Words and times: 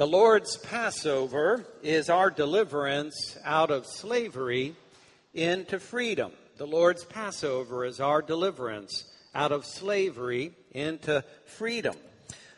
The 0.00 0.06
Lord's 0.06 0.56
Passover 0.56 1.62
is 1.82 2.08
our 2.08 2.30
deliverance 2.30 3.36
out 3.44 3.70
of 3.70 3.84
slavery 3.84 4.74
into 5.34 5.78
freedom. 5.78 6.32
The 6.56 6.66
Lord's 6.66 7.04
Passover 7.04 7.84
is 7.84 8.00
our 8.00 8.22
deliverance 8.22 9.04
out 9.34 9.52
of 9.52 9.66
slavery 9.66 10.52
into 10.70 11.22
freedom. 11.44 11.96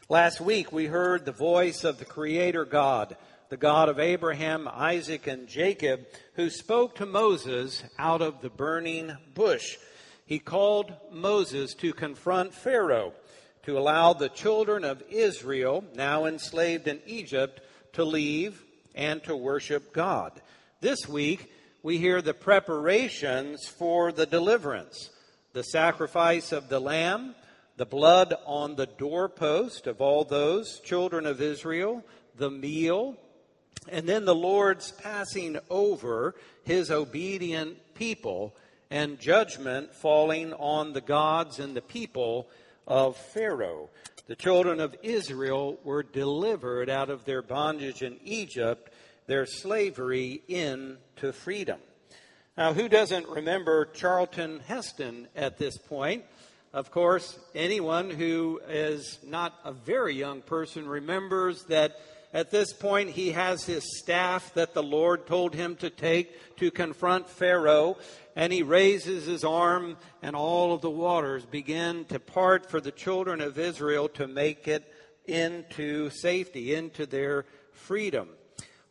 Last 0.09 0.41
week 0.41 0.71
we 0.71 0.87
heard 0.87 1.25
the 1.25 1.33
voice 1.33 1.83
of 1.83 1.99
the 1.99 2.05
Creator 2.05 2.65
God, 2.65 3.17
the 3.49 3.57
God 3.57 3.89
of 3.89 3.99
Abraham, 3.99 4.69
Isaac, 4.73 5.27
and 5.27 5.49
Jacob, 5.49 6.07
who 6.35 6.49
spoke 6.49 6.95
to 6.95 7.07
Moses 7.07 7.83
out 7.99 8.23
of 8.23 8.41
the 8.41 8.51
burning 8.51 9.17
bush. 9.35 9.79
He 10.27 10.39
called 10.39 10.93
Moses 11.11 11.75
to 11.75 11.93
confront 11.93 12.55
Pharaoh 12.55 13.15
to 13.65 13.79
allow 13.79 14.13
the 14.13 14.29
children 14.29 14.85
of 14.85 15.03
Israel, 15.11 15.85
now 15.95 16.25
enslaved 16.25 16.89
in 16.89 17.01
Egypt, 17.07 17.61
to 17.93 18.05
leave 18.05 18.63
and 18.95 19.23
to 19.25 19.37
worship 19.37 19.93
God. 19.93 20.33
This 20.81 21.09
week, 21.09 21.51
we 21.83 21.99
hear 21.99 22.23
the 22.23 22.35
preparations 22.35 23.67
for 23.67 24.13
the 24.13 24.27
deliverance 24.27 25.11
the 25.53 25.63
sacrifice 25.63 26.51
of 26.51 26.71
the 26.71 26.81
lamb, 26.81 27.35
the 27.77 27.85
blood 27.85 28.35
on 28.47 28.75
the 28.75 28.87
doorpost 28.87 29.87
of 29.87 30.01
all 30.01 30.25
those 30.25 30.81
children 30.81 31.27
of 31.27 31.43
Israel, 31.43 32.03
the 32.37 32.51
meal, 32.51 33.17
and 33.89 34.09
then 34.09 34.25
the 34.25 34.35
Lord's 34.35 34.93
passing 34.93 35.59
over 35.69 36.35
his 36.65 36.91
obedient 36.91 37.77
people 37.95 38.55
and 38.91 39.19
judgment 39.19 39.95
falling 39.95 40.53
on 40.55 40.93
the 40.93 41.01
gods 41.01 41.59
and 41.59 41.75
the 41.75 41.83
people 41.83 42.49
of 42.87 43.17
Pharaoh. 43.17 43.91
The 44.27 44.37
children 44.37 44.81
of 44.81 44.97
Israel 45.03 45.79
were 45.85 46.03
delivered 46.03 46.89
out 46.89 47.11
of 47.11 47.25
their 47.25 47.43
bondage 47.43 48.03
in 48.03 48.19
Egypt, 48.25 48.93
their 49.27 49.47
slavery 49.47 50.43
into 50.49 51.33
freedom. 51.33 51.81
Now, 52.57 52.73
who 52.73 52.89
doesn't 52.89 53.29
remember 53.29 53.87
Charlton 53.87 54.61
Heston 54.67 55.29
at 55.35 55.59
this 55.59 55.79
point? 55.79 56.25
Of 56.73 56.91
course, 56.91 57.39
anyone 57.55 58.11
who 58.11 58.61
is 58.69 59.19
not 59.23 59.59
a 59.65 59.73
very 59.73 60.15
young 60.15 60.41
person 60.41 60.89
remembers 60.89 61.65
that 61.65 61.97
at 62.33 62.51
this 62.51 62.73
point 62.73 63.11
he 63.11 63.33
has 63.33 63.65
his 63.65 63.99
staff 63.99 64.55
that 64.55 64.75
the 64.75 64.83
Lord 64.83 65.27
told 65.27 65.55
him 65.55 65.77
to 65.77 65.91
take 65.91 66.57
to 66.57 66.71
confront 66.71 67.29
Pharaoh 67.29 67.97
and 68.35 68.53
he 68.53 68.63
raises 68.63 69.27
his 69.27 69.45
arm, 69.45 69.97
and 70.23 70.35
all 70.35 70.73
of 70.73 70.81
the 70.81 70.91
waters 70.91 71.45
begin 71.45 72.05
to 72.07 72.19
part 72.19 72.71
for 72.71 72.81
the 72.81 72.91
children 72.91 73.41
of 73.41 73.59
Israel 73.59 74.09
to 74.11 74.27
make 74.27 74.67
it 74.67 74.91
into 75.27 76.11
safety, 76.11 76.75
into 76.75 77.07
their 77.07 77.45
freedom. 77.73 78.29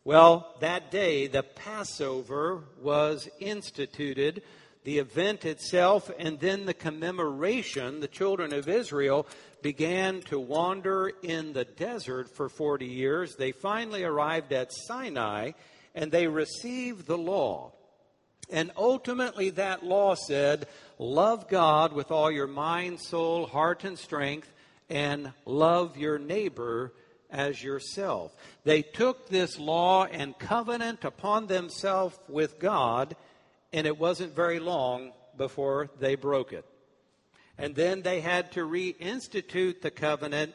Well, 0.04 0.54
that 0.60 0.90
day, 0.90 1.26
the 1.26 1.42
Passover 1.42 2.62
was 2.80 3.28
instituted, 3.40 4.42
the 4.84 4.98
event 4.98 5.44
itself, 5.44 6.10
and 6.18 6.38
then 6.40 6.66
the 6.66 6.74
commemoration. 6.74 8.00
The 8.00 8.08
children 8.08 8.52
of 8.52 8.68
Israel 8.68 9.26
began 9.62 10.20
to 10.22 10.38
wander 10.38 11.12
in 11.22 11.52
the 11.52 11.64
desert 11.64 12.34
for 12.36 12.48
40 12.48 12.86
years. 12.86 13.36
They 13.36 13.52
finally 13.52 14.04
arrived 14.04 14.52
at 14.52 14.72
Sinai, 14.72 15.52
and 15.94 16.10
they 16.10 16.26
received 16.26 17.06
the 17.06 17.18
law. 17.18 17.72
And 18.50 18.70
ultimately, 18.76 19.50
that 19.50 19.84
law 19.84 20.14
said, 20.14 20.66
love 20.98 21.48
God 21.48 21.92
with 21.92 22.10
all 22.10 22.30
your 22.30 22.46
mind, 22.46 23.00
soul, 23.00 23.46
heart, 23.46 23.84
and 23.84 23.98
strength, 23.98 24.52
and 24.90 25.32
love 25.46 25.96
your 25.96 26.18
neighbor 26.18 26.92
as 27.30 27.62
yourself. 27.62 28.36
They 28.64 28.82
took 28.82 29.28
this 29.28 29.58
law 29.58 30.04
and 30.04 30.38
covenant 30.38 31.04
upon 31.04 31.46
themselves 31.46 32.18
with 32.28 32.58
God, 32.58 33.16
and 33.72 33.86
it 33.86 33.98
wasn't 33.98 34.36
very 34.36 34.58
long 34.58 35.12
before 35.36 35.88
they 35.98 36.14
broke 36.14 36.52
it. 36.52 36.66
And 37.58 37.74
then 37.74 38.02
they 38.02 38.20
had 38.20 38.52
to 38.52 38.60
reinstitute 38.60 39.82
the 39.82 39.90
covenant 39.90 40.54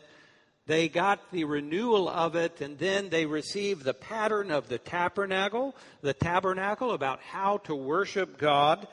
they 0.68 0.90
got 0.90 1.31
the 1.31 1.46
renewal 1.46 2.09
of 2.09 2.35
it, 2.35 2.59
and 2.59 2.78
then 2.78 3.08
they 3.08 3.25
received 3.25 3.85
the 3.85 3.94
pattern 3.94 4.52
of 4.52 4.68
the 4.68 4.78
tabernacle, 4.78 5.74
the 6.02 6.13
tabernacle 6.13 6.91
about 6.91 7.22
how 7.22 7.59
to 7.59 7.74
worship 7.74 8.38
God. 8.38 8.85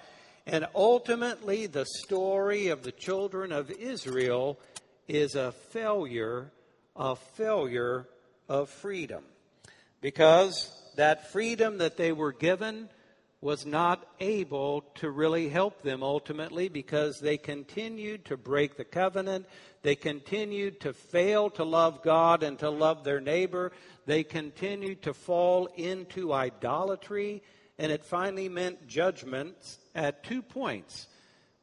And 0.46 0.68
ultimately, 0.72 1.66
the 1.66 1.84
story 2.04 2.68
of 2.68 2.84
the 2.84 2.92
children 2.92 3.50
of 3.50 3.72
Israel 3.72 4.60
is 5.08 5.34
a 5.34 5.50
failure, 5.50 6.52
a 6.94 7.16
failure 7.16 8.06
of 8.48 8.70
freedom. 8.70 9.24
Because 10.00 10.70
that 10.96 11.32
freedom 11.32 11.78
that 11.78 11.96
they 11.96 12.12
were 12.12 12.32
given 12.32 12.88
was 13.44 13.66
not 13.66 14.08
able 14.20 14.80
to 14.94 15.10
really 15.10 15.50
help 15.50 15.82
them 15.82 16.02
ultimately 16.02 16.66
because 16.66 17.20
they 17.20 17.36
continued 17.36 18.24
to 18.24 18.38
break 18.38 18.78
the 18.78 18.84
covenant. 18.84 19.44
They 19.82 19.96
continued 19.96 20.80
to 20.80 20.94
fail 20.94 21.50
to 21.50 21.62
love 21.62 22.02
God 22.02 22.42
and 22.42 22.58
to 22.60 22.70
love 22.70 23.04
their 23.04 23.20
neighbor. 23.20 23.70
They 24.06 24.24
continued 24.24 25.02
to 25.02 25.12
fall 25.12 25.66
into 25.76 26.32
idolatry. 26.32 27.42
And 27.78 27.92
it 27.92 28.06
finally 28.06 28.48
meant 28.48 28.88
judgments 28.88 29.76
at 29.94 30.24
two 30.24 30.40
points 30.40 31.06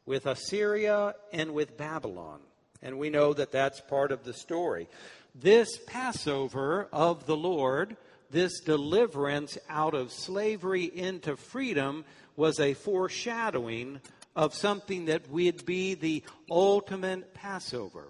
with 0.05 0.27
Assyria 0.27 1.15
and 1.33 1.51
with 1.51 1.77
Babylon. 1.77 2.41
And 2.83 2.99
we 2.99 3.09
know 3.09 3.33
that 3.33 3.51
that's 3.51 3.81
part 3.81 4.11
of 4.11 4.23
the 4.23 4.33
story. 4.33 4.87
This 5.33 5.79
Passover 5.87 6.87
of 6.93 7.25
the 7.25 7.37
Lord 7.37 7.97
this 8.31 8.59
deliverance 8.59 9.57
out 9.69 9.93
of 9.93 10.11
slavery 10.11 10.85
into 10.85 11.35
freedom 11.35 12.05
was 12.35 12.59
a 12.59 12.73
foreshadowing 12.73 13.99
of 14.35 14.53
something 14.53 15.05
that 15.05 15.29
would 15.29 15.65
be 15.65 15.93
the 15.93 16.23
ultimate 16.49 17.33
Passover. 17.33 18.05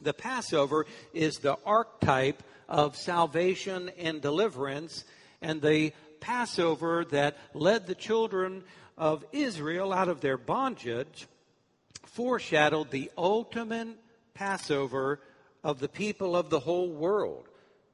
The 0.00 0.12
Passover 0.12 0.86
is 1.12 1.38
the 1.38 1.56
archetype 1.64 2.42
of 2.68 2.96
salvation 2.96 3.90
and 3.98 4.20
deliverance, 4.20 5.04
and 5.40 5.62
the 5.62 5.92
Passover 6.20 7.04
that 7.06 7.36
led 7.54 7.86
the 7.86 7.94
children 7.94 8.62
of 8.96 9.24
Israel 9.32 9.92
out 9.92 10.08
of 10.08 10.20
their 10.20 10.36
bondage 10.36 11.26
foreshadowed 12.04 12.90
the 12.90 13.10
ultimate 13.16 13.96
Passover 14.34 15.20
of 15.64 15.78
the 15.78 15.88
people 15.88 16.36
of 16.36 16.50
the 16.50 16.60
whole 16.60 16.90
world. 16.90 17.48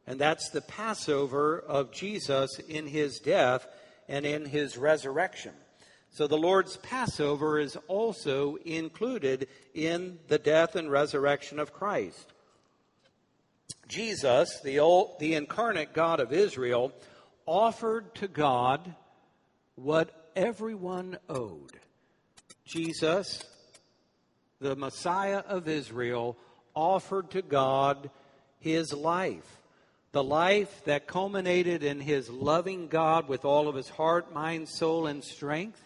And 0.06 0.20
that's 0.20 0.50
the 0.50 0.60
Passover 0.60 1.59
of 1.60 1.92
Jesus 1.92 2.59
in 2.69 2.87
his 2.87 3.19
death 3.19 3.66
and 4.09 4.26
in 4.26 4.44
his 4.44 4.76
resurrection. 4.76 5.53
So 6.10 6.26
the 6.26 6.37
Lord's 6.37 6.76
Passover 6.76 7.59
is 7.59 7.76
also 7.88 8.56
included 8.64 9.48
in 9.75 10.19
the 10.28 10.38
death 10.38 10.76
and 10.76 10.91
resurrection 10.91 11.59
of 11.59 11.72
Christ. 11.72 12.32
Jesus, 13.88 14.60
the, 14.62 14.78
old, 14.78 15.19
the 15.19 15.34
incarnate 15.34 15.93
God 15.93 16.20
of 16.20 16.32
Israel, 16.32 16.93
offered 17.47 18.14
to 18.16 18.28
God 18.28 18.94
what 19.75 20.31
everyone 20.37 21.19
owed. 21.28 21.72
Jesus, 22.64 23.43
the 24.60 24.76
Messiah 24.76 25.43
of 25.48 25.69
Israel, 25.69 26.37
offered 26.75 27.31
to 27.32 27.43
God 27.43 28.10
his 28.60 28.93
life 28.93 29.59
the 30.14 30.22
life 30.22 30.84
that 30.84 31.08
culminated 31.08 31.82
in 31.82 31.98
his 31.98 32.30
loving 32.30 32.86
God 32.86 33.28
with 33.28 33.44
all 33.44 33.66
of 33.66 33.75
his 33.75 33.88
heart, 33.88 34.32
mind, 34.32 34.69
soul, 34.69 35.08
and 35.08 35.25
strength, 35.25 35.84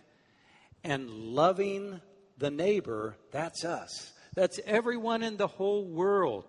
and 0.84 1.08
loving 1.08 2.02
the 2.36 2.50
neighbor, 2.50 3.16
that's 3.30 3.64
us. 3.64 4.12
That's 4.34 4.60
everyone 4.66 5.22
in 5.22 5.38
the 5.38 5.46
whole 5.46 5.82
world. 5.82 6.44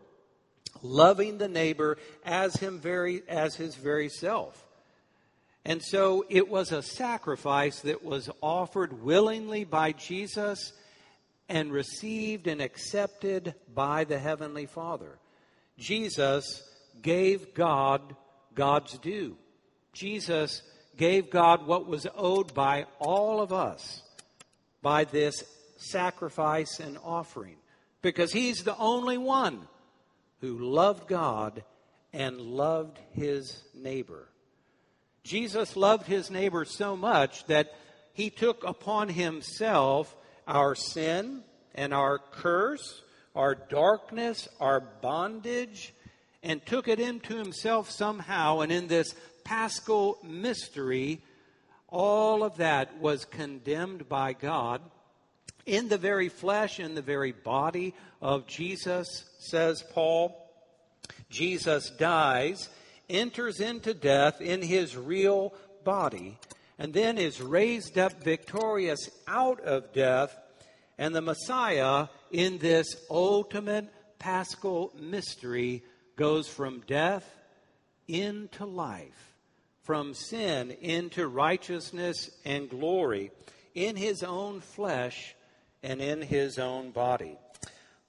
Loving 0.81 1.37
the 1.37 1.47
neighbor 1.47 1.97
as 2.25 2.53
him 2.57 2.79
very 2.79 3.23
as 3.29 3.55
his 3.55 3.75
very 3.75 4.09
self. 4.09 4.67
And 5.63 5.81
so 5.81 6.25
it 6.27 6.49
was 6.49 6.73
a 6.73 6.83
sacrifice 6.83 7.79
that 7.83 8.03
was 8.03 8.29
offered 8.41 9.01
willingly 9.01 9.63
by 9.63 9.93
Jesus 9.93 10.73
and 11.47 11.71
received 11.71 12.47
and 12.47 12.61
accepted 12.61 13.55
by 13.73 14.03
the 14.03 14.19
Heavenly 14.19 14.65
Father. 14.65 15.17
Jesus 15.77 16.68
gave 17.01 17.53
God 17.53 18.15
God's 18.55 18.97
due. 18.97 19.37
Jesus 19.93 20.61
gave 20.97 21.29
God 21.29 21.65
what 21.65 21.87
was 21.87 22.05
owed 22.15 22.53
by 22.53 22.85
all 22.99 23.41
of 23.41 23.53
us 23.53 24.03
by 24.81 25.05
this 25.05 25.43
sacrifice 25.77 26.79
and 26.79 26.97
offering 27.03 27.55
because 28.01 28.31
he's 28.31 28.63
the 28.63 28.77
only 28.77 29.17
one 29.17 29.67
who 30.41 30.57
loved 30.57 31.07
God 31.07 31.63
and 32.13 32.39
loved 32.39 32.99
his 33.11 33.63
neighbor. 33.73 34.27
Jesus 35.23 35.75
loved 35.75 36.07
his 36.07 36.31
neighbor 36.31 36.65
so 36.65 36.95
much 36.95 37.45
that 37.45 37.73
he 38.13 38.29
took 38.29 38.63
upon 38.63 39.09
himself 39.09 40.15
our 40.47 40.75
sin 40.75 41.43
and 41.75 41.93
our 41.93 42.19
curse, 42.19 43.01
our 43.35 43.55
darkness, 43.55 44.47
our 44.59 44.79
bondage, 44.79 45.93
and 46.43 46.65
took 46.65 46.87
it 46.87 46.99
into 46.99 47.37
himself 47.37 47.89
somehow. 47.89 48.59
And 48.61 48.71
in 48.71 48.87
this 48.87 49.13
paschal 49.43 50.17
mystery, 50.23 51.21
all 51.87 52.43
of 52.43 52.57
that 52.57 52.99
was 52.99 53.25
condemned 53.25 54.07
by 54.07 54.33
God 54.33 54.81
in 55.65 55.87
the 55.87 55.97
very 55.97 56.29
flesh, 56.29 56.79
in 56.79 56.95
the 56.95 57.01
very 57.01 57.31
body 57.31 57.93
of 58.21 58.47
Jesus, 58.47 59.25
says 59.39 59.83
Paul. 59.91 60.35
Jesus 61.29 61.91
dies, 61.91 62.69
enters 63.09 63.59
into 63.59 63.93
death 63.93 64.41
in 64.41 64.61
his 64.61 64.97
real 64.97 65.53
body, 65.83 66.37
and 66.79 66.93
then 66.93 67.17
is 67.17 67.41
raised 67.41 67.97
up 67.97 68.23
victorious 68.23 69.09
out 69.27 69.59
of 69.61 69.93
death. 69.93 70.35
And 70.97 71.13
the 71.13 71.21
Messiah, 71.21 72.07
in 72.31 72.57
this 72.57 72.87
ultimate 73.09 73.87
paschal 74.17 74.91
mystery, 74.99 75.83
goes 76.19 76.49
from 76.49 76.83
death 76.85 77.25
into 78.05 78.65
life, 78.65 79.33
from 79.83 80.13
sin 80.13 80.69
into 80.81 81.25
righteousness 81.25 82.29
and 82.43 82.69
glory 82.69 83.31
in 83.73 83.95
his 83.95 84.21
own 84.21 84.59
flesh 84.59 85.33
and 85.81 86.01
in 86.01 86.21
his 86.21 86.59
own 86.59 86.91
body. 86.91 87.37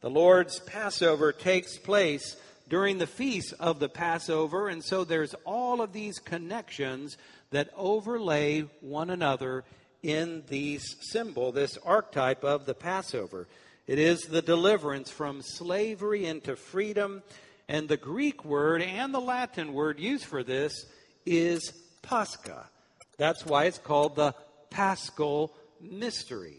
The 0.00 0.10
Lord's 0.10 0.58
Passover 0.58 1.30
takes 1.30 1.78
place 1.78 2.36
during 2.68 2.98
the 2.98 3.06
feast 3.06 3.54
of 3.60 3.78
the 3.78 3.88
Passover, 3.88 4.68
and 4.68 4.82
so 4.82 5.04
there's 5.04 5.36
all 5.44 5.80
of 5.80 5.92
these 5.92 6.18
connections 6.18 7.16
that 7.50 7.70
overlay 7.76 8.62
one 8.80 9.10
another 9.10 9.62
in 10.02 10.42
these 10.48 10.96
symbol, 11.12 11.52
this 11.52 11.78
archetype 11.84 12.42
of 12.42 12.66
the 12.66 12.74
Passover. 12.74 13.46
It 13.86 14.00
is 14.00 14.22
the 14.22 14.42
deliverance 14.42 15.10
from 15.12 15.42
slavery 15.42 16.26
into 16.26 16.56
freedom, 16.56 17.22
and 17.70 17.88
the 17.88 17.96
Greek 17.96 18.44
word 18.44 18.82
and 18.82 19.14
the 19.14 19.20
Latin 19.20 19.72
word 19.72 20.00
used 20.00 20.24
for 20.24 20.42
this 20.42 20.86
is 21.24 21.72
Pascha. 22.02 22.68
That's 23.16 23.46
why 23.46 23.66
it's 23.66 23.78
called 23.78 24.16
the 24.16 24.34
Paschal 24.70 25.54
Mystery. 25.80 26.58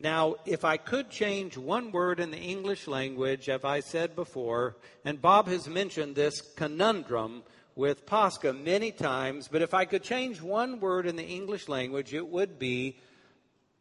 Now, 0.00 0.34
if 0.46 0.64
I 0.64 0.78
could 0.78 1.10
change 1.10 1.56
one 1.56 1.92
word 1.92 2.18
in 2.18 2.32
the 2.32 2.38
English 2.38 2.88
language, 2.88 3.48
as 3.48 3.64
I 3.64 3.78
said 3.78 4.16
before, 4.16 4.74
and 5.04 5.22
Bob 5.22 5.46
has 5.46 5.68
mentioned 5.68 6.16
this 6.16 6.40
conundrum 6.40 7.44
with 7.76 8.04
Pascha 8.04 8.52
many 8.52 8.90
times, 8.90 9.46
but 9.46 9.62
if 9.62 9.74
I 9.74 9.84
could 9.84 10.02
change 10.02 10.42
one 10.42 10.80
word 10.80 11.06
in 11.06 11.14
the 11.14 11.22
English 11.26 11.68
language, 11.68 12.14
it 12.14 12.26
would 12.26 12.58
be 12.58 12.98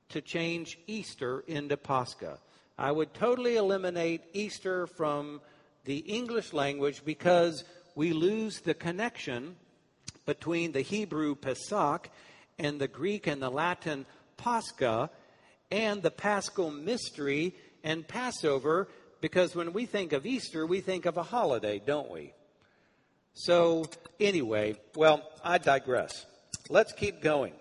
to 0.09 0.21
change 0.21 0.77
Easter 0.85 1.43
into 1.47 1.75
Pascha. 1.75 2.37
I 2.77 2.91
would 2.91 3.15
totally 3.15 3.55
eliminate 3.55 4.21
Easter 4.33 4.85
from 4.85 5.41
the 5.89 5.97
English 5.97 6.53
language 6.53 7.01
because 7.03 7.63
we 7.95 8.13
lose 8.13 8.59
the 8.59 8.75
connection 8.75 9.55
between 10.27 10.71
the 10.71 10.81
Hebrew 10.81 11.33
Pesach 11.33 12.11
and 12.59 12.79
the 12.79 12.87
Greek 12.87 13.25
and 13.25 13.41
the 13.41 13.49
Latin 13.49 14.05
Pascha 14.37 15.09
and 15.71 16.03
the 16.03 16.11
paschal 16.11 16.69
mystery 16.69 17.55
and 17.83 18.07
Passover 18.07 18.87
because 19.19 19.55
when 19.55 19.73
we 19.73 19.87
think 19.87 20.13
of 20.13 20.27
Easter, 20.27 20.63
we 20.63 20.79
think 20.79 21.07
of 21.07 21.17
a 21.17 21.23
holiday, 21.23 21.81
don't 21.83 22.11
we? 22.11 22.33
So, 23.33 23.85
anyway, 24.19 24.75
well, 24.95 25.27
I 25.43 25.57
digress. 25.57 26.27
Let's 26.69 26.93
keep 26.93 27.19
going. 27.19 27.53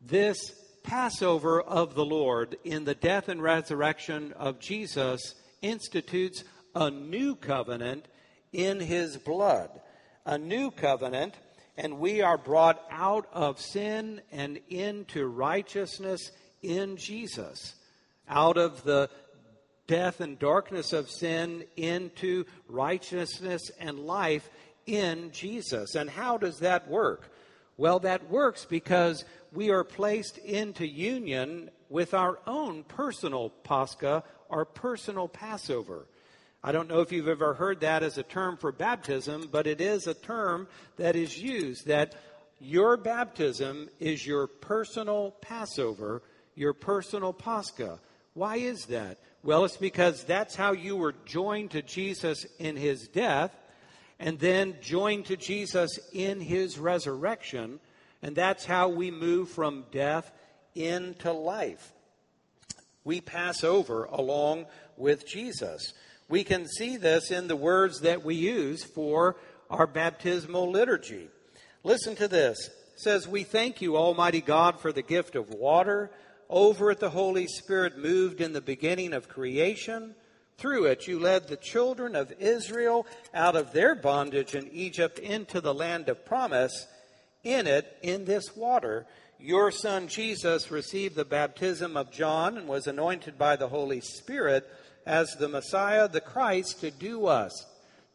This 0.00 0.38
Passover 0.84 1.60
of 1.60 1.94
the 1.94 2.04
Lord 2.06 2.56
in 2.64 2.84
the 2.84 2.94
death 2.94 3.28
and 3.28 3.42
resurrection 3.42 4.32
of 4.32 4.58
Jesus 4.58 5.34
institutes 5.60 6.42
a 6.76 6.90
new 6.90 7.34
covenant 7.34 8.06
in 8.52 8.78
his 8.78 9.16
blood. 9.16 9.70
A 10.26 10.36
new 10.36 10.70
covenant, 10.70 11.34
and 11.76 11.98
we 11.98 12.20
are 12.20 12.36
brought 12.36 12.82
out 12.90 13.26
of 13.32 13.60
sin 13.60 14.20
and 14.30 14.60
into 14.68 15.26
righteousness 15.26 16.30
in 16.62 16.96
Jesus, 16.96 17.74
out 18.28 18.58
of 18.58 18.84
the 18.84 19.08
death 19.86 20.20
and 20.20 20.38
darkness 20.38 20.92
of 20.92 21.08
sin 21.08 21.64
into 21.76 22.44
righteousness 22.68 23.70
and 23.80 24.00
life 24.00 24.50
in 24.84 25.30
Jesus. 25.30 25.94
And 25.94 26.10
how 26.10 26.36
does 26.36 26.58
that 26.58 26.88
work? 26.88 27.32
Well, 27.76 28.00
that 28.00 28.28
works 28.28 28.64
because 28.64 29.24
we 29.52 29.70
are 29.70 29.84
placed 29.84 30.38
into 30.38 30.86
union 30.86 31.70
with 31.88 32.14
our 32.14 32.38
own 32.46 32.82
personal 32.82 33.50
Pascha, 33.50 34.24
our 34.50 34.64
personal 34.64 35.28
Passover. 35.28 36.06
I 36.62 36.72
don't 36.72 36.88
know 36.88 37.00
if 37.00 37.12
you've 37.12 37.28
ever 37.28 37.54
heard 37.54 37.80
that 37.80 38.02
as 38.02 38.18
a 38.18 38.22
term 38.22 38.56
for 38.56 38.72
baptism, 38.72 39.48
but 39.52 39.66
it 39.66 39.80
is 39.80 40.06
a 40.06 40.14
term 40.14 40.66
that 40.96 41.14
is 41.16 41.40
used 41.40 41.86
that 41.86 42.14
your 42.58 42.96
baptism 42.96 43.88
is 44.00 44.26
your 44.26 44.46
personal 44.46 45.32
Passover 45.40 46.22
your 46.56 46.72
personal 46.72 47.32
Pascha. 47.32 48.00
Why 48.34 48.56
is 48.56 48.86
that? 48.86 49.18
Well, 49.44 49.64
it's 49.64 49.76
because 49.76 50.24
that's 50.24 50.56
how 50.56 50.72
you 50.72 50.96
were 50.96 51.14
joined 51.24 51.70
to 51.72 51.82
Jesus 51.82 52.44
in 52.58 52.76
his 52.76 53.06
death 53.06 53.54
and 54.18 54.38
then 54.38 54.76
joined 54.80 55.26
to 55.26 55.36
Jesus 55.36 55.98
in 56.12 56.40
his 56.40 56.78
resurrection. 56.78 57.78
And 58.22 58.34
that's 58.34 58.64
how 58.64 58.88
we 58.88 59.10
move 59.10 59.50
from 59.50 59.84
death 59.92 60.32
into 60.74 61.32
life. 61.32 61.92
We 63.04 63.20
pass 63.20 63.62
over 63.62 64.04
along 64.04 64.66
with 64.96 65.26
Jesus. 65.26 65.92
We 66.28 66.44
can 66.44 66.66
see 66.66 66.96
this 66.96 67.30
in 67.30 67.48
the 67.48 67.56
words 67.56 68.00
that 68.00 68.24
we 68.24 68.34
use 68.34 68.84
for 68.84 69.36
our 69.70 69.86
baptismal 69.86 70.70
liturgy. 70.70 71.28
Listen 71.84 72.16
to 72.16 72.28
this. 72.28 72.68
It 72.68 73.00
says, 73.00 73.28
We 73.28 73.44
thank 73.44 73.80
you, 73.80 73.96
Almighty 73.96 74.40
God, 74.40 74.80
for 74.80 74.92
the 74.92 75.02
gift 75.02 75.36
of 75.36 75.50
water 75.50 76.10
over 76.48 76.90
it, 76.90 77.00
the 77.00 77.10
Holy 77.10 77.46
Spirit 77.46 77.98
moved 77.98 78.40
in 78.40 78.52
the 78.52 78.60
beginning 78.60 79.12
of 79.12 79.28
creation. 79.28 80.14
Through 80.58 80.86
it, 80.86 81.06
you 81.06 81.18
led 81.18 81.48
the 81.48 81.56
children 81.56 82.14
of 82.14 82.32
Israel 82.38 83.06
out 83.34 83.56
of 83.56 83.72
their 83.72 83.94
bondage 83.94 84.54
in 84.54 84.68
Egypt 84.68 85.18
into 85.18 85.60
the 85.60 85.74
land 85.74 86.08
of 86.08 86.24
promise. 86.24 86.86
In 87.42 87.66
it, 87.66 87.96
in 88.02 88.24
this 88.24 88.56
water, 88.56 89.06
your 89.38 89.70
son 89.70 90.08
Jesus 90.08 90.70
received 90.70 91.16
the 91.16 91.24
baptism 91.24 91.96
of 91.96 92.12
John 92.12 92.56
and 92.56 92.68
was 92.68 92.86
anointed 92.86 93.36
by 93.36 93.56
the 93.56 93.68
Holy 93.68 94.00
Spirit 94.00 94.66
as 95.06 95.36
the 95.36 95.48
Messiah, 95.48 96.08
the 96.08 96.20
Christ, 96.20 96.80
to 96.80 96.90
do 96.90 97.26
us, 97.26 97.64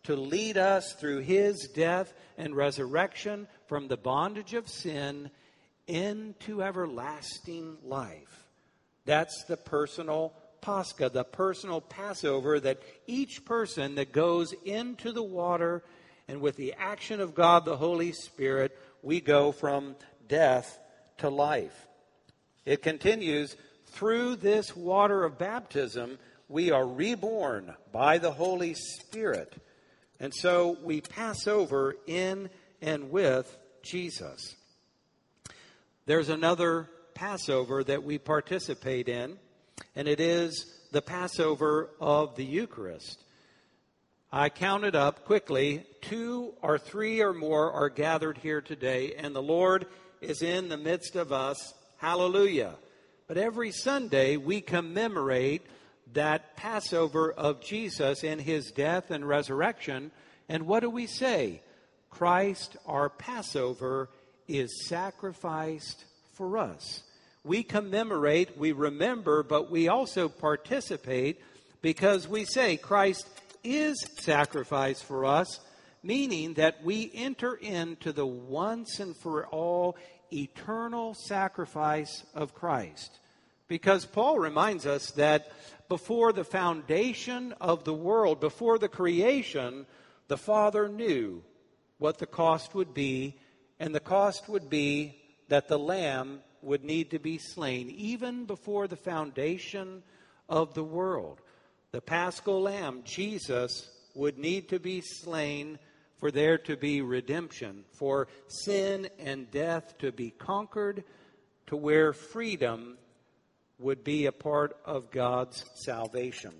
to 0.03 0.15
lead 0.15 0.57
us 0.57 0.93
through 0.93 1.19
his 1.19 1.67
death 1.73 2.13
and 2.37 2.55
resurrection 2.55 3.47
from 3.67 3.87
the 3.87 3.97
bondage 3.97 4.53
of 4.53 4.67
sin 4.67 5.31
into 5.87 6.61
everlasting 6.61 7.77
life. 7.83 8.45
That's 9.05 9.43
the 9.45 9.57
personal 9.57 10.33
Pascha, 10.61 11.09
the 11.09 11.23
personal 11.23 11.81
Passover 11.81 12.59
that 12.59 12.81
each 13.07 13.45
person 13.45 13.95
that 13.95 14.11
goes 14.11 14.53
into 14.63 15.11
the 15.11 15.23
water 15.23 15.83
and 16.27 16.39
with 16.39 16.55
the 16.55 16.73
action 16.77 17.19
of 17.19 17.33
God 17.33 17.65
the 17.65 17.77
Holy 17.77 18.11
Spirit, 18.11 18.77
we 19.01 19.21
go 19.21 19.51
from 19.51 19.95
death 20.27 20.79
to 21.17 21.29
life. 21.29 21.87
It 22.63 22.83
continues 22.83 23.55
through 23.87 24.37
this 24.37 24.75
water 24.75 25.23
of 25.23 25.37
baptism, 25.37 26.19
we 26.51 26.69
are 26.69 26.85
reborn 26.85 27.73
by 27.93 28.17
the 28.17 28.31
Holy 28.31 28.73
Spirit. 28.73 29.55
And 30.19 30.33
so 30.33 30.77
we 30.83 30.99
pass 30.99 31.47
over 31.47 31.95
in 32.05 32.49
and 32.81 33.09
with 33.09 33.57
Jesus. 33.81 34.55
There's 36.05 36.29
another 36.29 36.89
Passover 37.13 37.83
that 37.85 38.03
we 38.03 38.17
participate 38.17 39.07
in, 39.07 39.37
and 39.95 40.07
it 40.07 40.19
is 40.19 40.65
the 40.91 41.01
Passover 41.01 41.89
of 42.01 42.35
the 42.35 42.45
Eucharist. 42.45 43.23
I 44.31 44.49
counted 44.49 44.95
up 44.95 45.25
quickly 45.25 45.85
two 46.01 46.53
or 46.61 46.77
three 46.77 47.21
or 47.21 47.33
more 47.33 47.71
are 47.71 47.89
gathered 47.89 48.37
here 48.37 48.61
today, 48.61 49.13
and 49.17 49.33
the 49.33 49.41
Lord 49.41 49.85
is 50.19 50.41
in 50.41 50.67
the 50.67 50.77
midst 50.77 51.15
of 51.15 51.31
us. 51.31 51.73
Hallelujah. 51.97 52.75
But 53.27 53.37
every 53.37 53.71
Sunday 53.71 54.35
we 54.35 54.59
commemorate 54.59 55.65
that 56.13 56.55
Passover 56.55 57.31
of 57.31 57.61
Jesus 57.61 58.23
in 58.23 58.39
his 58.39 58.71
death 58.71 59.11
and 59.11 59.27
resurrection. 59.27 60.11
And 60.49 60.67
what 60.67 60.81
do 60.81 60.89
we 60.89 61.07
say? 61.07 61.61
Christ, 62.09 62.77
our 62.85 63.09
Passover, 63.09 64.09
is 64.47 64.85
sacrificed 64.85 66.05
for 66.33 66.57
us. 66.57 67.03
We 67.43 67.63
commemorate, 67.63 68.57
we 68.57 68.71
remember, 68.71 69.43
but 69.43 69.71
we 69.71 69.87
also 69.87 70.29
participate 70.29 71.41
because 71.81 72.27
we 72.27 72.45
say 72.45 72.77
Christ 72.77 73.27
is 73.63 74.05
sacrificed 74.19 75.03
for 75.05 75.25
us, 75.25 75.59
meaning 76.03 76.55
that 76.55 76.83
we 76.83 77.11
enter 77.13 77.55
into 77.55 78.11
the 78.11 78.25
once 78.25 78.99
and 78.99 79.15
for 79.15 79.47
all 79.47 79.95
eternal 80.31 81.13
sacrifice 81.13 82.23
of 82.33 82.53
Christ. 82.53 83.19
Because 83.67 84.05
Paul 84.05 84.37
reminds 84.37 84.85
us 84.85 85.11
that 85.11 85.51
before 85.91 86.31
the 86.31 86.45
foundation 86.45 87.53
of 87.59 87.83
the 87.83 87.93
world, 87.93 88.39
before 88.39 88.79
the 88.79 88.87
creation, 88.87 89.85
the 90.29 90.37
Father 90.37 90.87
knew 90.87 91.43
what 91.97 92.17
the 92.17 92.25
cost 92.25 92.73
would 92.73 92.93
be, 92.93 93.37
and 93.77 93.93
the 93.93 93.99
cost 93.99 94.47
would 94.47 94.69
be 94.69 95.21
that 95.49 95.67
the 95.67 95.77
lamb 95.77 96.39
would 96.61 96.85
need 96.85 97.11
to 97.11 97.19
be 97.19 97.37
slain 97.37 97.89
even 97.89 98.45
before 98.45 98.87
the 98.87 98.95
foundation 98.95 100.01
of 100.47 100.73
the 100.75 100.83
world. 100.83 101.41
The 101.91 101.99
paschal 101.99 102.61
lamb, 102.61 103.01
Jesus, 103.03 103.89
would 104.15 104.37
need 104.37 104.69
to 104.69 104.79
be 104.79 105.01
slain 105.01 105.77
for 106.19 106.31
there 106.31 106.57
to 106.59 106.77
be 106.77 107.01
redemption, 107.01 107.83
for 107.99 108.29
sin 108.47 109.09
and 109.19 109.51
death 109.51 109.97
to 109.97 110.13
be 110.13 110.29
conquered, 110.29 111.03
to 111.67 111.75
where 111.75 112.13
freedom 112.13 112.97
would 113.81 114.03
be 114.03 114.25
a 114.25 114.31
part 114.31 114.77
of 114.85 115.11
God's 115.11 115.65
salvation. 115.75 116.53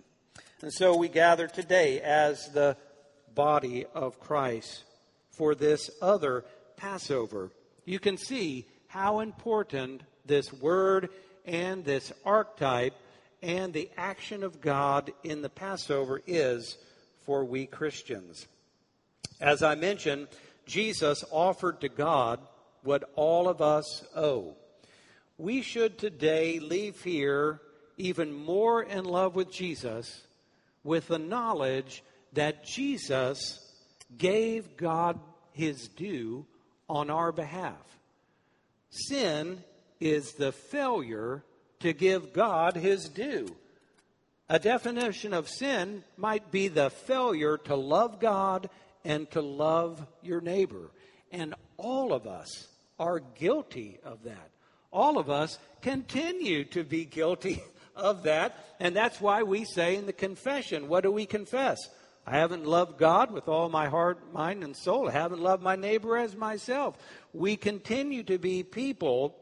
And 0.62 0.74
so 0.74 0.96
we 0.96 1.08
gather 1.08 1.48
today 1.48 2.02
as 2.02 2.50
the 2.50 2.78
body 3.34 3.86
of 3.94 4.20
Christ 4.20 4.84
for 5.32 5.56
this 5.56 5.90
other 6.02 6.46
Passover. 6.78 7.52
You 7.86 8.00
can 8.00 8.18
see 8.18 8.68
how 8.88 9.22
important 9.22 10.04
this 10.26 10.52
word 10.54 11.10
and 11.46 11.84
this 11.84 12.12
archetype 12.26 12.94
and 13.42 13.74
the 13.74 13.90
action 13.98 14.44
of 14.44 14.62
God 14.62 15.12
in 15.24 15.42
the 15.42 15.50
Passover 15.50 16.22
is 16.28 16.78
for 17.26 17.44
we 17.44 17.66
Christians. 17.66 18.48
As 19.40 19.64
I 19.64 19.76
mentioned, 19.76 20.28
Jesus 20.66 21.24
offered 21.32 21.82
to 21.82 21.90
God 21.90 22.40
what 22.84 23.10
all 23.16 23.48
of 23.48 23.62
us 23.62 24.04
owe. 24.16 24.56
We 25.42 25.64
should 25.64 25.98
today 25.98 26.60
leave 26.60 27.02
here 27.02 27.62
even 27.98 28.32
more 28.32 28.84
in 28.84 29.06
love 29.06 29.34
with 29.34 29.52
Jesus 29.52 30.22
with 30.84 31.08
the 31.08 31.18
knowledge 31.18 32.04
that 32.34 32.64
Jesus 32.64 33.60
gave 34.16 34.78
God 34.78 35.20
his 35.54 35.88
due 35.88 36.46
on 36.88 37.10
our 37.10 37.32
behalf. 37.32 37.82
Sin 38.92 39.64
is 40.00 40.34
the 40.34 40.52
failure 40.52 41.44
to 41.80 41.92
give 41.92 42.34
God 42.34 42.76
his 42.76 43.10
due. 43.10 43.48
A 44.48 44.60
definition 44.60 45.34
of 45.34 45.50
sin 45.50 46.04
might 46.18 46.52
be 46.52 46.68
the 46.68 46.92
failure 46.92 47.58
to 47.66 47.76
love 47.76 48.20
God 48.20 48.70
and 49.04 49.28
to 49.32 49.42
love 49.42 50.06
your 50.22 50.42
neighbor. 50.42 50.92
And 51.32 51.56
all 51.78 52.14
of 52.14 52.28
us 52.28 52.68
are 53.00 53.20
guilty 53.20 53.98
of 54.04 54.22
that. 54.26 54.52
All 54.92 55.18
of 55.18 55.30
us 55.30 55.58
continue 55.82 56.66
to 56.66 56.84
be 56.84 57.06
guilty 57.06 57.64
of 57.96 58.24
that. 58.24 58.58
And 58.80 58.96
that's 58.96 59.22
why 59.22 59.44
we 59.44 59.66
say 59.66 59.96
in 59.96 60.06
the 60.06 60.14
confession, 60.14 60.88
what 60.88 61.04
do 61.04 61.12
we 61.12 61.26
confess? 61.26 61.78
I 62.26 62.38
haven't 62.38 62.66
loved 62.66 63.00
God 63.00 63.32
with 63.32 63.48
all 63.48 63.70
my 63.70 63.88
heart, 63.88 64.32
mind, 64.32 64.64
and 64.64 64.76
soul. 64.76 65.10
I 65.10 65.12
haven't 65.12 65.42
loved 65.42 65.64
my 65.64 65.76
neighbor 65.76 66.18
as 66.18 66.36
myself. 66.36 66.98
We 67.34 67.58
continue 67.58 68.24
to 68.24 68.38
be 68.38 68.64
people 68.64 69.36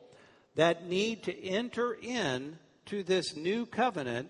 that 0.56 0.88
need 0.88 1.24
to 1.24 1.44
enter 1.44 1.98
in 2.02 2.58
to 2.86 3.04
this 3.04 3.36
new 3.36 3.66
covenant 3.66 4.30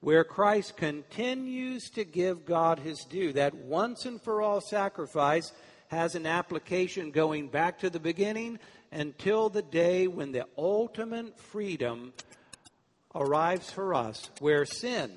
where 0.00 0.24
Christ 0.24 0.76
continues 0.76 1.88
to 1.90 2.04
give 2.04 2.44
God 2.44 2.80
his 2.80 3.04
due. 3.04 3.32
That 3.34 3.54
once 3.54 4.04
and 4.04 4.20
for 4.20 4.42
all 4.42 4.60
sacrifice 4.60 5.52
has 5.92 6.14
an 6.14 6.26
application 6.26 7.10
going 7.10 7.48
back 7.48 7.78
to 7.80 7.90
the 7.90 8.00
beginning 8.00 8.58
until 8.90 9.50
the 9.50 9.60
day 9.62 10.06
when 10.06 10.32
the 10.32 10.46
ultimate 10.56 11.38
freedom 11.38 12.14
arrives 13.14 13.70
for 13.70 13.92
us, 13.92 14.30
where 14.40 14.64
sin 14.64 15.12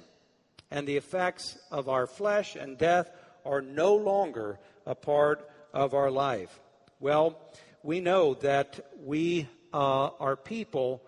and 0.70 0.86
the 0.86 0.98
effects 0.98 1.58
of 1.72 1.88
our 1.88 2.06
flesh 2.06 2.58
and 2.58 2.78
death 2.78 3.10
are 3.46 3.62
no 3.62 3.96
longer 3.96 4.60
a 4.86 4.94
part 4.94 5.50
of 5.74 5.94
our 5.94 6.12
life. 6.12 6.60
Well, 7.00 7.40
we 7.82 8.02
know 8.02 8.34
that 8.36 8.86
we 9.02 9.48
uh, 9.74 10.10
are 10.20 10.36
people 10.36 11.02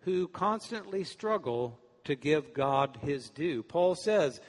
who 0.00 0.28
constantly 0.28 1.04
struggle 1.04 1.78
to 2.04 2.14
give 2.14 2.54
God 2.54 2.96
his 3.02 3.28
due. 3.28 3.62
Paul 3.62 3.96
says, 3.96 4.40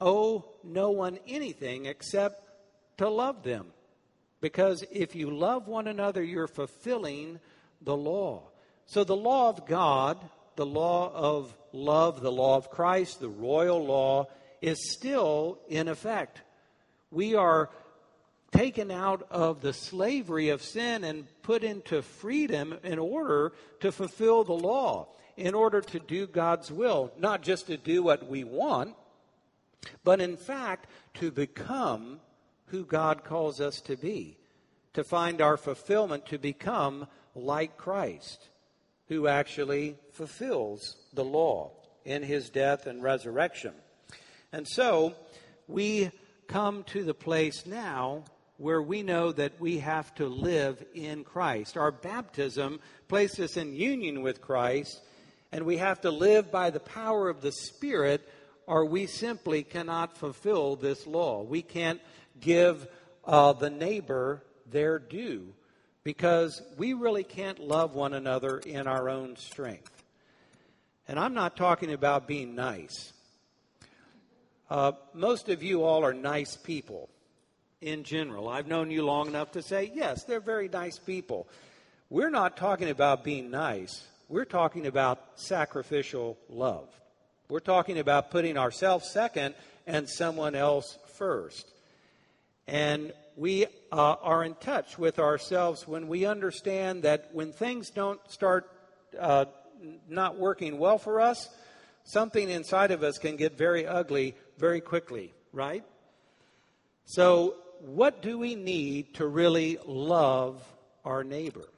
Owe 0.00 0.46
no 0.64 0.90
one 0.90 1.18
anything 1.28 1.84
except 1.84 2.42
to 2.96 3.10
love 3.10 3.42
them. 3.42 3.66
Because 4.46 4.84
if 4.92 5.16
you 5.16 5.36
love 5.36 5.66
one 5.66 5.88
another, 5.88 6.22
you're 6.22 6.46
fulfilling 6.46 7.40
the 7.80 7.96
law. 7.96 8.44
So 8.86 9.02
the 9.02 9.16
law 9.16 9.48
of 9.48 9.66
God, 9.66 10.18
the 10.54 10.64
law 10.64 11.10
of 11.12 11.52
love, 11.72 12.20
the 12.20 12.30
law 12.30 12.56
of 12.56 12.70
Christ, 12.70 13.18
the 13.18 13.28
royal 13.28 13.84
law, 13.84 14.28
is 14.62 14.92
still 14.92 15.58
in 15.68 15.88
effect. 15.88 16.42
We 17.10 17.34
are 17.34 17.70
taken 18.52 18.92
out 18.92 19.26
of 19.32 19.62
the 19.62 19.72
slavery 19.72 20.50
of 20.50 20.62
sin 20.62 21.02
and 21.02 21.26
put 21.42 21.64
into 21.64 22.00
freedom 22.00 22.78
in 22.84 23.00
order 23.00 23.52
to 23.80 23.90
fulfill 23.90 24.44
the 24.44 24.52
law 24.52 25.08
in 25.36 25.56
order 25.56 25.80
to 25.80 25.98
do 25.98 26.28
God's 26.28 26.70
will, 26.70 27.10
not 27.18 27.42
just 27.42 27.66
to 27.66 27.76
do 27.76 28.00
what 28.00 28.28
we 28.28 28.44
want, 28.44 28.94
but 30.04 30.20
in 30.20 30.36
fact 30.36 30.86
to 31.14 31.32
become 31.32 32.20
who 32.66 32.84
God 32.84 33.24
calls 33.24 33.60
us 33.60 33.80
to 33.82 33.96
be, 33.96 34.36
to 34.94 35.04
find 35.04 35.40
our 35.40 35.56
fulfillment, 35.56 36.26
to 36.26 36.38
become 36.38 37.06
like 37.34 37.76
Christ, 37.76 38.48
who 39.08 39.28
actually 39.28 39.96
fulfills 40.12 40.96
the 41.12 41.24
law 41.24 41.70
in 42.04 42.22
his 42.22 42.50
death 42.50 42.86
and 42.86 43.02
resurrection. 43.02 43.72
And 44.52 44.66
so 44.66 45.14
we 45.68 46.10
come 46.46 46.84
to 46.84 47.04
the 47.04 47.14
place 47.14 47.66
now 47.66 48.24
where 48.58 48.80
we 48.80 49.02
know 49.02 49.32
that 49.32 49.60
we 49.60 49.78
have 49.78 50.14
to 50.14 50.26
live 50.26 50.82
in 50.94 51.24
Christ. 51.24 51.76
Our 51.76 51.92
baptism 51.92 52.80
places 53.08 53.50
us 53.50 53.56
in 53.56 53.74
union 53.74 54.22
with 54.22 54.40
Christ, 54.40 55.02
and 55.52 55.66
we 55.66 55.76
have 55.76 56.00
to 56.02 56.10
live 56.10 56.50
by 56.50 56.70
the 56.70 56.80
power 56.80 57.28
of 57.28 57.42
the 57.42 57.52
Spirit, 57.52 58.26
or 58.66 58.86
we 58.86 59.06
simply 59.06 59.62
cannot 59.62 60.16
fulfill 60.16 60.76
this 60.76 61.06
law. 61.06 61.42
We 61.42 61.60
can't 61.60 62.00
give 62.40 62.86
uh, 63.24 63.52
the 63.52 63.70
neighbor 63.70 64.42
their 64.70 64.98
due 64.98 65.52
because 66.04 66.62
we 66.76 66.92
really 66.92 67.24
can't 67.24 67.58
love 67.58 67.94
one 67.94 68.14
another 68.14 68.58
in 68.58 68.86
our 68.86 69.08
own 69.08 69.36
strength. 69.36 69.90
And 71.08 71.18
I'm 71.18 71.34
not 71.34 71.56
talking 71.56 71.92
about 71.92 72.26
being 72.26 72.54
nice. 72.54 73.12
Uh, 74.68 74.92
most 75.14 75.48
of 75.48 75.62
you 75.62 75.84
all 75.84 76.04
are 76.04 76.14
nice 76.14 76.56
people 76.56 77.08
in 77.80 78.02
general. 78.02 78.48
I've 78.48 78.66
known 78.66 78.90
you 78.90 79.04
long 79.04 79.28
enough 79.28 79.52
to 79.52 79.62
say, 79.62 79.90
yes, 79.94 80.24
they're 80.24 80.40
very 80.40 80.68
nice 80.68 80.98
people. 80.98 81.46
We're 82.10 82.30
not 82.30 82.56
talking 82.56 82.90
about 82.90 83.24
being 83.24 83.50
nice. 83.50 84.06
We're 84.28 84.44
talking 84.44 84.86
about 84.86 85.20
sacrificial 85.36 86.36
love. 86.48 86.88
We're 87.48 87.60
talking 87.60 87.98
about 87.98 88.30
putting 88.30 88.58
ourselves 88.58 89.10
second 89.12 89.54
and 89.86 90.08
someone 90.08 90.56
else 90.56 90.98
first. 91.14 91.70
And 92.68 93.12
we 93.36 93.66
uh, 93.92 94.16
are 94.22 94.42
in 94.44 94.54
touch 94.54 94.98
with 94.98 95.18
ourselves 95.18 95.86
when 95.86 96.08
we 96.08 96.24
understand 96.24 97.04
that 97.04 97.30
when 97.32 97.52
things 97.52 97.90
don't 97.90 98.20
start 98.30 98.70
uh, 99.18 99.44
not 100.08 100.38
working 100.38 100.78
well 100.78 100.98
for 100.98 101.20
us, 101.20 101.48
something 102.04 102.48
inside 102.48 102.90
of 102.90 103.02
us 103.02 103.18
can 103.18 103.36
get 103.36 103.56
very 103.56 103.86
ugly 103.86 104.34
very 104.58 104.80
quickly, 104.80 105.32
right? 105.52 105.84
So, 107.04 107.54
what 107.80 108.22
do 108.22 108.38
we 108.38 108.54
need 108.54 109.14
to 109.14 109.26
really 109.26 109.78
love 109.86 110.62
our 111.04 111.22
neighbor? 111.22 111.68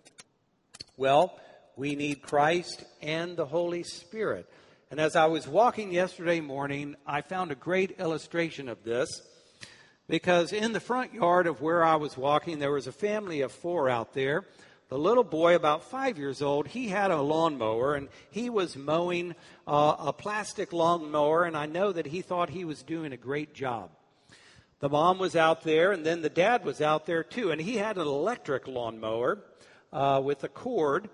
Well, 0.96 1.38
we 1.76 1.96
need 1.96 2.22
Christ 2.22 2.84
and 3.02 3.36
the 3.36 3.46
Holy 3.46 3.82
Spirit. 3.82 4.48
And 4.90 5.00
as 5.00 5.16
I 5.16 5.26
was 5.26 5.46
walking 5.46 5.92
yesterday 5.92 6.40
morning, 6.40 6.96
I 7.06 7.20
found 7.20 7.50
a 7.50 7.56
great 7.56 7.98
illustration 7.98 8.68
of 8.68 8.84
this 8.84 9.20
because 10.08 10.52
in 10.52 10.72
the 10.72 10.80
front 10.80 11.12
yard 11.12 11.46
of 11.46 11.60
where 11.60 11.84
I 11.84 11.96
was 11.96 12.16
walking, 12.16 12.58
there 12.58 12.72
was 12.72 12.86
a 12.86 12.92
family 12.92 13.42
of 13.42 13.52
four 13.52 13.88
out 13.88 14.14
there. 14.14 14.44
The 14.88 14.98
little 14.98 15.24
boy, 15.24 15.54
about 15.54 15.84
five 15.84 16.16
years 16.16 16.40
old, 16.40 16.68
he 16.68 16.88
had 16.88 17.10
a 17.10 17.20
lawnmower 17.20 17.94
and 17.94 18.08
he 18.30 18.48
was 18.48 18.74
mowing 18.74 19.34
uh, 19.66 19.96
a 19.98 20.12
plastic 20.14 20.72
lawnmower, 20.72 21.44
and 21.44 21.54
I 21.54 21.66
know 21.66 21.92
that 21.92 22.06
he 22.06 22.22
thought 22.22 22.48
he 22.48 22.64
was 22.64 22.82
doing 22.82 23.12
a 23.12 23.18
great 23.18 23.52
job. 23.52 23.90
The 24.80 24.88
mom 24.88 25.18
was 25.18 25.36
out 25.36 25.62
there, 25.62 25.92
and 25.92 26.06
then 26.06 26.22
the 26.22 26.30
dad 26.30 26.64
was 26.64 26.80
out 26.80 27.04
there 27.04 27.22
too, 27.22 27.50
and 27.50 27.60
he 27.60 27.76
had 27.76 27.98
an 27.98 28.06
electric 28.06 28.66
lawnmower 28.66 29.40
uh, 29.92 30.22
with 30.24 30.42
a 30.44 30.48
cord, 30.48 31.10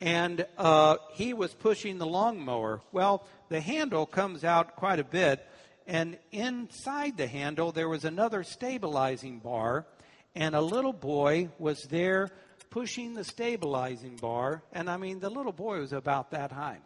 and 0.00 0.46
uh, 0.56 0.98
he 1.12 1.32
was 1.32 1.52
pushing 1.54 1.98
the 1.98 2.06
lawnmower. 2.06 2.82
Well, 2.92 3.26
the 3.48 3.60
handle 3.60 4.06
comes 4.06 4.44
out 4.44 4.76
quite 4.76 5.00
a 5.00 5.04
bit, 5.04 5.44
and 5.86 6.18
inside 6.32 7.16
the 7.16 7.26
handle 7.26 7.72
there 7.72 7.88
was 7.88 8.04
another 8.04 8.42
stabilizing 8.42 9.38
bar, 9.38 9.86
and 10.34 10.54
a 10.54 10.60
little 10.60 10.92
boy 10.92 11.48
was 11.58 11.82
there 11.84 12.30
pushing 12.70 13.14
the 13.14 13.24
stabilizing 13.24 14.16
bar, 14.16 14.62
and 14.72 14.90
I 14.90 14.96
mean, 14.96 15.20
the 15.20 15.30
little 15.30 15.52
boy 15.52 15.80
was 15.80 15.92
about 15.92 16.32
that 16.32 16.52
high. 16.52 16.80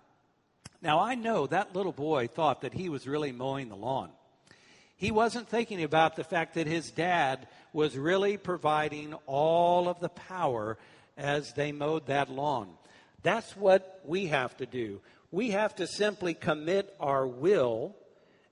Now, 0.83 1.01
I 1.01 1.15
know 1.15 1.47
that 1.47 1.75
little 1.75 1.93
boy 1.93 2.27
thought 2.27 2.63
that 2.63 2.75
he 2.75 2.89
was 2.89 3.07
really 3.07 3.33
mowing 3.33 3.69
the 3.69 3.77
lawn. 3.77 4.11
He 4.97 5.11
wasn't 5.11 5.49
thinking 5.49 5.83
about 5.83 6.17
the 6.17 6.25
fact 6.25 6.55
that 6.55 6.67
his 6.67 6.91
dad 6.91 7.49
was 7.73 7.97
really 7.97 8.37
providing 8.37 9.15
all 9.27 9.89
of 9.89 9.99
the 10.01 10.09
power 10.11 10.79
as 11.17 11.53
they 11.55 11.73
mowed 11.73 12.07
that 12.07 12.31
lawn. 12.31 12.69
That's 13.23 13.57
what 13.57 14.01
we 14.05 14.27
have 14.27 14.57
to 14.59 14.67
do. 14.67 15.01
We 15.31 15.51
have 15.51 15.75
to 15.77 15.87
simply 15.87 16.35
commit 16.35 16.95
our 17.01 17.27
will 17.27 17.95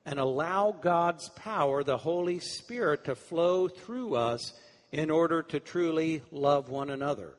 and 0.09 0.19
allow 0.19 0.73
God's 0.73 1.29
power, 1.29 1.85
the 1.85 1.99
Holy 1.99 2.39
Spirit, 2.39 3.05
to 3.05 3.15
flow 3.15 3.69
through 3.69 4.15
us 4.15 4.55
in 4.91 5.11
order 5.11 5.43
to 5.43 5.61
truly 5.61 6.23
love 6.33 6.71
one 6.71 6.89
another. 6.89 7.35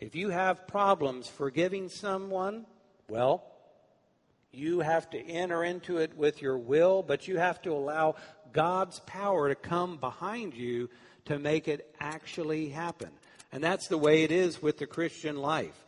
If 0.00 0.16
you 0.16 0.30
have 0.30 0.66
problems 0.66 1.28
forgiving 1.28 1.88
someone, 1.88 2.66
well, 3.08 3.44
you 4.50 4.80
have 4.80 5.08
to 5.10 5.18
enter 5.20 5.62
into 5.62 5.98
it 5.98 6.16
with 6.16 6.42
your 6.42 6.58
will, 6.58 7.04
but 7.04 7.28
you 7.28 7.38
have 7.38 7.62
to 7.62 7.70
allow 7.70 8.16
God's 8.52 8.98
power 9.06 9.48
to 9.48 9.54
come 9.54 9.96
behind 9.98 10.54
you 10.54 10.90
to 11.26 11.38
make 11.38 11.68
it 11.68 11.94
actually 12.00 12.70
happen. 12.70 13.10
And 13.52 13.62
that's 13.62 13.86
the 13.86 13.96
way 13.96 14.24
it 14.24 14.32
is 14.32 14.60
with 14.60 14.78
the 14.78 14.88
Christian 14.88 15.36
life. 15.36 15.84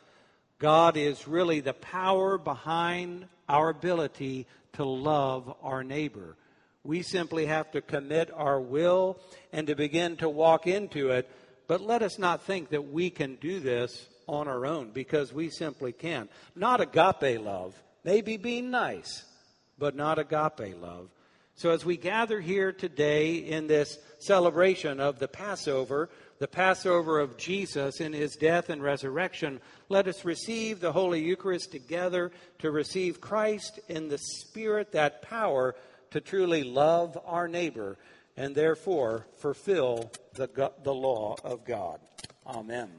God 0.61 0.97
is 0.97 1.27
really 1.27 1.59
the 1.59 1.73
power 1.73 2.39
behind 2.39 3.27
our 3.49 3.71
ability 3.71 4.47
to 4.75 4.85
love 4.85 5.55
our 5.63 5.83
neighbor. 5.85 6.37
We 6.83 7.03
simply 7.03 7.47
have 7.47 7.71
to 7.73 7.83
commit 7.83 8.31
our 8.35 8.61
will 8.61 9.19
and 9.53 9.67
to 9.67 9.75
begin 9.75 10.17
to 10.19 10.29
walk 10.29 10.67
into 10.67 11.11
it. 11.11 11.31
But 11.67 11.81
let 11.81 12.03
us 12.03 12.19
not 12.19 12.43
think 12.43 12.71
that 12.71 12.91
we 12.91 13.11
can 13.11 13.37
do 13.37 13.61
this 13.61 14.09
on 14.27 14.49
our 14.49 14.65
own 14.67 14.91
because 14.91 15.33
we 15.33 15.51
simply 15.51 15.93
can't. 15.93 16.31
Not 16.55 16.81
agape 16.81 17.41
love, 17.41 17.75
maybe 18.05 18.37
being 18.37 18.71
nice, 18.71 19.25
but 19.79 19.95
not 19.95 20.19
agape 20.19 20.81
love. 20.81 21.09
So 21.61 21.69
as 21.73 21.85
we 21.85 21.99
gather 21.99 22.41
here 22.41 22.73
today 22.73 23.35
in 23.35 23.67
this 23.67 23.99
celebration 24.19 24.99
of 24.99 25.19
the 25.19 25.29
Passover, 25.29 26.09
the 26.39 26.49
Passover 26.49 27.19
of 27.19 27.37
Jesus 27.37 28.01
in 28.01 28.15
his 28.15 28.35
death 28.35 28.71
and 28.71 28.83
resurrection, 28.83 29.61
let 29.91 30.09
us 30.09 30.25
receive 30.25 30.81
the 30.81 30.93
Holy 30.93 31.23
Eucharist 31.23 31.71
together 31.71 32.33
to 32.61 32.71
receive 32.71 33.21
Christ 33.21 33.79
in 33.91 34.09
the 34.09 34.17
Spirit, 34.17 34.93
that 34.93 35.21
power 35.21 35.75
to 36.13 36.23
truly 36.23 36.65
love 36.65 37.19
our 37.27 37.47
neighbor 37.47 37.99
and 38.39 38.55
therefore 38.55 39.27
fulfill 39.37 40.11
the, 40.37 40.73
the 40.83 40.95
law 40.95 41.37
of 41.45 41.67
God. 41.67 42.01
Amen. 42.47 42.91